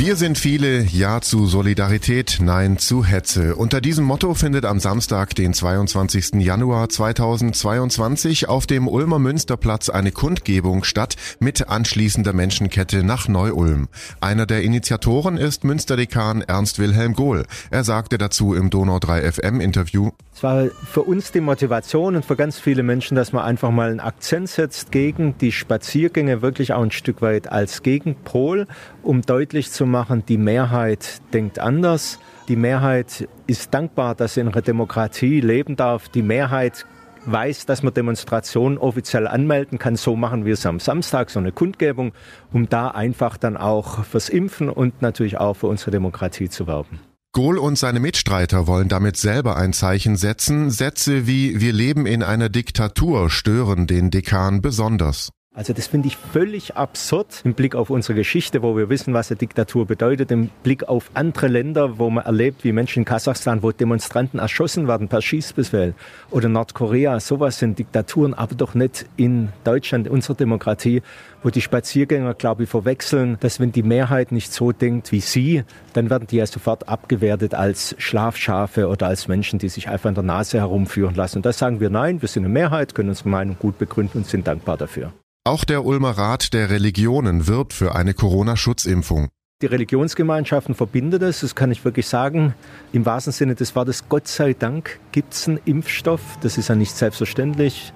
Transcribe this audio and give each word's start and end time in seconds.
Wir 0.00 0.16
sind 0.16 0.38
viele, 0.38 0.80
ja 0.80 1.20
zu 1.20 1.46
Solidarität, 1.46 2.38
nein 2.40 2.78
zu 2.78 3.04
Hetze. 3.04 3.54
Unter 3.54 3.82
diesem 3.82 4.06
Motto 4.06 4.32
findet 4.32 4.64
am 4.64 4.80
Samstag, 4.80 5.34
den 5.34 5.52
22. 5.52 6.36
Januar 6.36 6.88
2022 6.88 8.48
auf 8.48 8.66
dem 8.66 8.88
Ulmer 8.88 9.18
Münsterplatz 9.18 9.90
eine 9.90 10.10
Kundgebung 10.10 10.84
statt 10.84 11.16
mit 11.38 11.68
anschließender 11.68 12.32
Menschenkette 12.32 13.04
nach 13.04 13.28
Neu-Ulm. 13.28 13.88
Einer 14.22 14.46
der 14.46 14.62
Initiatoren 14.62 15.36
ist 15.36 15.64
Münsterdekan 15.64 16.40
Ernst 16.40 16.78
Wilhelm 16.78 17.12
Gohl. 17.12 17.44
Er 17.70 17.84
sagte 17.84 18.16
dazu 18.16 18.54
im 18.54 18.70
Donau 18.70 19.00
3 19.00 19.30
FM 19.30 19.60
Interview, 19.60 20.12
es 20.40 20.44
war 20.44 20.68
für 20.90 21.02
uns 21.02 21.32
die 21.32 21.42
Motivation 21.42 22.16
und 22.16 22.24
für 22.24 22.34
ganz 22.34 22.58
viele 22.58 22.82
Menschen, 22.82 23.14
dass 23.14 23.34
man 23.34 23.44
einfach 23.44 23.70
mal 23.70 23.90
einen 23.90 24.00
Akzent 24.00 24.48
setzt 24.48 24.90
gegen 24.90 25.36
die 25.36 25.52
Spaziergänge, 25.52 26.40
wirklich 26.40 26.72
auch 26.72 26.82
ein 26.82 26.92
Stück 26.92 27.20
weit 27.20 27.52
als 27.52 27.82
Gegenpol, 27.82 28.66
um 29.02 29.20
deutlich 29.20 29.70
zu 29.70 29.84
machen, 29.90 30.24
die 30.26 30.38
Mehrheit 30.38 31.20
denkt 31.32 31.58
anders. 31.58 32.18
Die 32.48 32.56
Mehrheit 32.56 33.28
ist 33.46 33.74
dankbar, 33.74 34.14
dass 34.14 34.34
sie 34.34 34.40
in 34.40 34.48
einer 34.48 34.62
Demokratie 34.62 35.40
leben 35.40 35.76
darf. 35.76 36.08
Die 36.08 36.22
Mehrheit 36.22 36.86
weiß, 37.26 37.66
dass 37.66 37.82
man 37.82 37.94
Demonstrationen 37.94 38.78
offiziell 38.78 39.26
anmelden 39.26 39.78
kann. 39.78 39.96
So 39.96 40.16
machen 40.16 40.44
wir 40.44 40.54
es 40.54 40.66
am 40.66 40.80
Samstag, 40.80 41.30
so 41.30 41.38
eine 41.38 41.52
Kundgebung, 41.52 42.12
um 42.52 42.68
da 42.68 42.88
einfach 42.88 43.36
dann 43.36 43.56
auch 43.56 44.04
fürs 44.04 44.28
Impfen 44.28 44.68
und 44.68 45.02
natürlich 45.02 45.38
auch 45.38 45.54
für 45.54 45.66
unsere 45.66 45.90
Demokratie 45.90 46.48
zu 46.48 46.66
werben. 46.66 47.00
Gohl 47.32 47.58
und 47.58 47.78
seine 47.78 48.00
Mitstreiter 48.00 48.66
wollen 48.66 48.88
damit 48.88 49.16
selber 49.16 49.56
ein 49.56 49.72
Zeichen 49.72 50.16
setzen. 50.16 50.70
Sätze 50.70 51.28
wie 51.28 51.60
Wir 51.60 51.72
leben 51.72 52.04
in 52.04 52.24
einer 52.24 52.48
Diktatur 52.48 53.30
stören 53.30 53.86
den 53.86 54.10
Dekan 54.10 54.60
besonders. 54.62 55.30
Also 55.60 55.74
das 55.74 55.88
finde 55.88 56.08
ich 56.08 56.16
völlig 56.16 56.78
absurd 56.78 57.42
im 57.44 57.52
Blick 57.52 57.74
auf 57.74 57.90
unsere 57.90 58.14
Geschichte, 58.14 58.62
wo 58.62 58.78
wir 58.78 58.88
wissen, 58.88 59.12
was 59.12 59.30
eine 59.30 59.36
Diktatur 59.36 59.84
bedeutet, 59.84 60.30
im 60.30 60.48
Blick 60.62 60.88
auf 60.88 61.10
andere 61.12 61.48
Länder, 61.48 61.98
wo 61.98 62.08
man 62.08 62.24
erlebt, 62.24 62.64
wie 62.64 62.72
Menschen 62.72 63.00
in 63.00 63.04
Kasachstan, 63.04 63.62
wo 63.62 63.70
Demonstranten 63.70 64.40
erschossen 64.40 64.88
werden 64.88 65.08
per 65.08 65.20
Schießbefehl 65.20 65.92
oder 66.30 66.48
Nordkorea, 66.48 67.20
sowas 67.20 67.58
sind 67.58 67.78
Diktaturen, 67.78 68.32
aber 68.32 68.54
doch 68.54 68.74
nicht 68.74 69.04
in 69.18 69.50
Deutschland, 69.64 70.08
unserer 70.08 70.34
Demokratie, 70.34 71.02
wo 71.42 71.50
die 71.50 71.60
Spaziergänger, 71.60 72.32
glaube 72.32 72.62
ich, 72.62 72.70
verwechseln, 72.70 73.36
dass 73.40 73.60
wenn 73.60 73.70
die 73.70 73.82
Mehrheit 73.82 74.32
nicht 74.32 74.54
so 74.54 74.72
denkt 74.72 75.12
wie 75.12 75.20
sie, 75.20 75.64
dann 75.92 76.08
werden 76.08 76.26
die 76.26 76.36
ja 76.36 76.46
sofort 76.46 76.88
abgewertet 76.88 77.52
als 77.52 77.94
Schlafschafe 77.98 78.88
oder 78.88 79.08
als 79.08 79.28
Menschen, 79.28 79.58
die 79.58 79.68
sich 79.68 79.90
einfach 79.90 80.08
in 80.08 80.14
der 80.14 80.24
Nase 80.24 80.56
herumführen 80.56 81.14
lassen. 81.14 81.36
Und 81.36 81.44
da 81.44 81.52
sagen 81.52 81.80
wir 81.80 81.90
nein, 81.90 82.22
wir 82.22 82.30
sind 82.30 82.46
eine 82.46 82.52
Mehrheit, 82.54 82.94
können 82.94 83.10
unsere 83.10 83.28
Meinung 83.28 83.58
gut 83.58 83.76
begründen 83.76 84.20
und 84.20 84.26
sind 84.26 84.46
dankbar 84.46 84.78
dafür. 84.78 85.12
Auch 85.50 85.64
der 85.64 85.84
Ulmer 85.84 86.10
Rat 86.10 86.54
der 86.54 86.70
Religionen 86.70 87.48
wirbt 87.48 87.72
für 87.72 87.96
eine 87.96 88.14
Corona-Schutzimpfung. 88.14 89.30
Die 89.62 89.66
Religionsgemeinschaften 89.66 90.76
verbindet 90.76 91.22
es, 91.22 91.40
das 91.40 91.56
kann 91.56 91.72
ich 91.72 91.84
wirklich 91.84 92.06
sagen. 92.06 92.54
Im 92.92 93.04
wahrsten 93.04 93.32
Sinne 93.32 93.56
des 93.56 93.74
Wortes, 93.74 94.08
Gott 94.08 94.28
sei 94.28 94.52
Dank 94.52 95.00
gibt 95.10 95.34
es 95.34 95.48
einen 95.48 95.58
Impfstoff. 95.64 96.20
Das 96.40 96.56
ist 96.56 96.68
ja 96.68 96.76
nicht 96.76 96.94
selbstverständlich. 96.94 97.92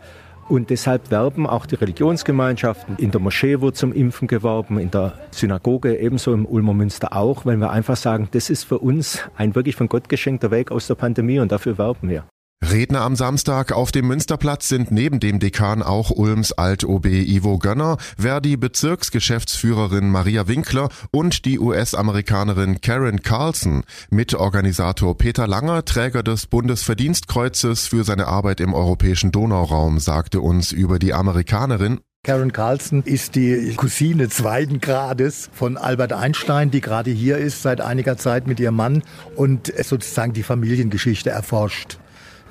Und 0.49 0.71
deshalb 0.71 1.13
werben 1.13 1.47
auch 1.47 1.67
die 1.67 1.77
Religionsgemeinschaften. 1.77 2.97
In 2.97 3.13
der 3.13 3.21
Moschee 3.21 3.61
wird 3.61 3.77
zum 3.77 3.93
Impfen 3.93 4.27
geworben, 4.27 4.81
in 4.81 4.91
der 4.91 5.13
Synagoge 5.31 5.97
ebenso 5.97 6.33
im 6.35 6.47
Ulmer 6.47 6.75
Münster 6.75 7.17
auch, 7.17 7.47
weil 7.47 7.59
wir 7.59 7.71
einfach 7.71 7.97
sagen, 7.97 8.27
das 8.33 8.51
ist 8.51 8.65
für 8.65 8.81
uns 8.81 9.21
ein 9.37 9.55
wirklich 9.55 9.77
von 9.77 9.89
Gott 9.89 10.09
geschenkter 10.09 10.51
Weg 10.51 10.73
aus 10.73 10.89
der 10.89 10.97
Pandemie 10.97 11.39
und 11.39 11.53
dafür 11.53 11.79
werben 11.79 12.09
wir. 12.09 12.25
Redner 12.71 13.03
am 13.03 13.15
Samstag 13.15 13.73
auf 13.73 13.93
dem 13.93 14.07
Münsterplatz 14.07 14.69
sind 14.69 14.91
neben 14.91 15.21
dem 15.21 15.39
Dekan 15.39 15.83
auch 15.83 16.11
Ulms 16.11 16.53
Alt-OB 16.53 17.07
Ivo 17.07 17.59
Gönner, 17.59 17.99
Verdi-Bezirksgeschäftsführerin 18.17 20.09
Maria 20.09 20.49
Winkler 20.49 20.89
und 21.11 21.45
die 21.45 21.59
US-Amerikanerin 21.59 22.81
Karen 22.81 23.23
Carlson. 23.23 23.85
Mitorganisator 24.11 25.17
Peter 25.19 25.47
Langer, 25.47 25.85
Träger 25.85 26.23
des 26.23 26.47
Bundesverdienstkreuzes 26.47 27.87
für 27.87 28.05
seine 28.05 28.29
Arbeit 28.29 28.61
im 28.61 28.73
europäischen 28.73 29.31
Donauraum, 29.31 29.99
sagte 29.99 30.41
uns 30.41 30.73
über 30.73 30.99
die 30.99 31.13
Amerikanerin, 31.13 32.01
Karen 32.23 32.53
Carlson 32.53 33.03
ist 33.03 33.35
die 33.35 33.75
Cousine 33.77 34.31
zweiten 34.31 34.81
Grades 34.81 35.51
von 35.53 35.77
Albert 35.77 36.15
Einstein, 36.15 36.71
die 36.71 36.81
gerade 36.81 37.11
hier 37.11 37.37
ist 37.37 37.61
seit 37.61 37.83
einiger 37.83 38.17
Zeit 38.17 38.47
mit 38.47 38.59
ihrem 38.59 38.77
Mann 38.77 39.03
und 39.37 39.71
sozusagen 39.85 40.33
die 40.33 40.43
Familiengeschichte 40.43 41.29
erforscht 41.29 41.99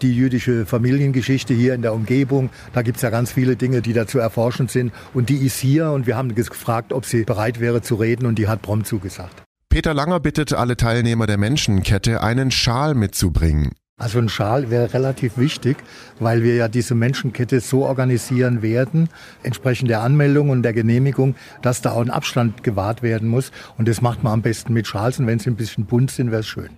die 0.04 0.14
jüdische 0.14 0.66
Familiengeschichte 0.66 1.54
hier 1.54 1.74
in 1.74 1.82
der 1.82 1.94
Umgebung. 1.94 2.50
Da 2.74 2.82
gibt 2.82 2.98
es 2.98 3.02
ja 3.02 3.10
ganz 3.10 3.32
viele 3.32 3.56
Dinge, 3.56 3.82
die 3.82 3.94
da 3.94 4.06
zu 4.06 4.20
erforschen 4.20 4.68
sind. 4.68 4.92
Und 5.14 5.30
die 5.30 5.38
ist 5.38 5.58
hier 5.58 5.92
und 5.92 6.06
wir 6.06 6.16
haben 6.16 6.36
gefragt, 6.36 6.94
ob 6.94 7.06
sie 7.06 7.24
bereit 7.24 7.60
wäre 7.60 7.82
zu 7.82 7.96
reden 7.96 8.26
und 8.26 8.38
die 8.38 8.48
hat 8.48 8.62
prompt 8.62 8.86
zugesagt. 8.86 9.44
Peter 9.70 9.94
Langer 9.94 10.20
bittet 10.20 10.54
alle 10.54 10.78
Teilnehmer 10.78 11.26
der 11.26 11.38
Menschenkette, 11.38 12.22
einen 12.22 12.52
Schal 12.52 12.94
mitzubringen. 12.94 13.72
Also 13.98 14.20
ein 14.20 14.28
Schal 14.28 14.70
wäre 14.70 14.94
relativ 14.94 15.38
wichtig, 15.38 15.78
weil 16.20 16.44
wir 16.44 16.56
ja 16.56 16.68
diese 16.68 16.94
Menschenkette 16.94 17.60
so 17.60 17.86
organisieren 17.86 18.62
werden, 18.62 19.08
entsprechend 19.44 19.90
der 19.90 20.02
Anmeldung 20.02 20.50
und 20.50 20.64
der 20.64 20.74
Genehmigung, 20.74 21.36
dass 21.62 21.82
da 21.82 21.92
auch 21.92 22.02
ein 22.02 22.10
Abstand 22.10 22.64
gewahrt 22.64 23.02
werden 23.02 23.30
muss. 23.30 23.52
Und 23.78 23.88
das 23.88 24.02
macht 24.02 24.24
man 24.24 24.34
am 24.34 24.42
besten 24.42 24.74
mit 24.74 24.88
Schals 24.88 25.20
und 25.20 25.28
wenn 25.28 25.40
sie 25.40 25.50
ein 25.50 25.56
bisschen 25.56 25.86
bunt 25.86 26.12
sind, 26.12 26.32
wäre 26.32 26.42
es 26.42 26.48
schön. 26.48 26.70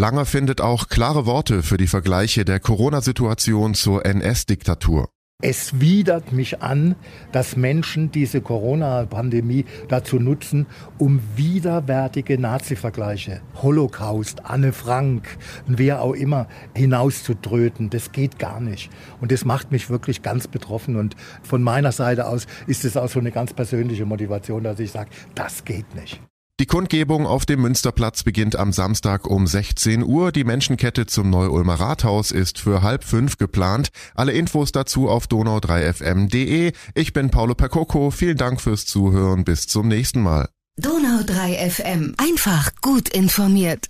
Langer 0.00 0.24
findet 0.24 0.62
auch 0.62 0.88
klare 0.88 1.26
Worte 1.26 1.62
für 1.62 1.76
die 1.76 1.86
Vergleiche 1.86 2.46
der 2.46 2.58
Corona-Situation 2.58 3.74
zur 3.74 4.06
NS-Diktatur. 4.06 5.10
Es 5.42 5.78
widert 5.78 6.32
mich 6.32 6.62
an, 6.62 6.96
dass 7.32 7.54
Menschen 7.54 8.10
diese 8.10 8.40
Corona-Pandemie 8.40 9.66
dazu 9.88 10.18
nutzen, 10.18 10.64
um 10.96 11.20
widerwärtige 11.36 12.38
Nazi-Vergleiche, 12.38 13.42
Holocaust, 13.60 14.46
Anne 14.46 14.72
Frank, 14.72 15.36
wer 15.66 16.00
auch 16.00 16.14
immer, 16.14 16.48
hinauszutröten. 16.74 17.90
Das 17.90 18.10
geht 18.10 18.38
gar 18.38 18.58
nicht. 18.58 18.88
Und 19.20 19.32
das 19.32 19.44
macht 19.44 19.70
mich 19.70 19.90
wirklich 19.90 20.22
ganz 20.22 20.48
betroffen. 20.48 20.96
Und 20.96 21.14
von 21.42 21.62
meiner 21.62 21.92
Seite 21.92 22.26
aus 22.26 22.46
ist 22.66 22.86
es 22.86 22.96
auch 22.96 23.10
so 23.10 23.20
eine 23.20 23.32
ganz 23.32 23.52
persönliche 23.52 24.06
Motivation, 24.06 24.64
dass 24.64 24.80
ich 24.80 24.92
sage, 24.92 25.10
das 25.34 25.66
geht 25.66 25.94
nicht. 25.94 26.22
Die 26.60 26.66
Kundgebung 26.66 27.26
auf 27.26 27.46
dem 27.46 27.62
Münsterplatz 27.62 28.22
beginnt 28.22 28.54
am 28.54 28.70
Samstag 28.70 29.26
um 29.26 29.46
16 29.46 30.04
Uhr. 30.04 30.30
Die 30.30 30.44
Menschenkette 30.44 31.06
zum 31.06 31.30
Neu-Ulmer 31.30 31.80
Rathaus 31.80 32.32
ist 32.32 32.58
für 32.58 32.82
halb 32.82 33.02
fünf 33.02 33.38
geplant. 33.38 33.88
Alle 34.14 34.32
Infos 34.32 34.70
dazu 34.70 35.08
auf 35.08 35.24
donau3fm.de. 35.24 36.72
Ich 36.94 37.14
bin 37.14 37.30
Paolo 37.30 37.54
Percoco. 37.54 38.10
Vielen 38.10 38.36
Dank 38.36 38.60
fürs 38.60 38.84
Zuhören. 38.84 39.44
Bis 39.44 39.68
zum 39.68 39.88
nächsten 39.88 40.20
Mal. 40.20 40.50
Donau3 40.78 41.70
FM. 41.70 42.14
Einfach 42.18 42.72
gut 42.82 43.08
informiert. 43.08 43.86